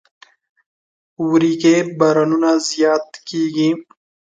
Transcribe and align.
وری 1.27 1.53
کې 1.61 1.75
بارانونه 1.99 2.51
زیات 2.69 3.07
کیږي. 3.27 3.69